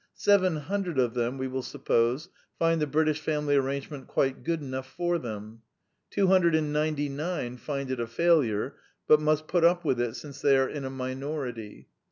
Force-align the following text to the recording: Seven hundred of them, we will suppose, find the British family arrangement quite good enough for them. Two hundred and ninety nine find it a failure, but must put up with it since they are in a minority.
Seven 0.15 0.55
hundred 0.55 0.97
of 0.97 1.13
them, 1.13 1.37
we 1.37 1.47
will 1.47 1.61
suppose, 1.61 2.29
find 2.57 2.81
the 2.81 2.87
British 2.87 3.19
family 3.19 3.55
arrangement 3.55 4.07
quite 4.07 4.43
good 4.43 4.59
enough 4.59 4.87
for 4.89 5.19
them. 5.19 5.61
Two 6.09 6.25
hundred 6.25 6.55
and 6.55 6.73
ninety 6.73 7.07
nine 7.07 7.55
find 7.55 7.91
it 7.91 7.99
a 7.99 8.07
failure, 8.07 8.77
but 9.07 9.21
must 9.21 9.47
put 9.47 9.63
up 9.63 9.85
with 9.85 10.01
it 10.01 10.15
since 10.15 10.41
they 10.41 10.57
are 10.57 10.67
in 10.67 10.85
a 10.85 10.89
minority. 10.89 11.87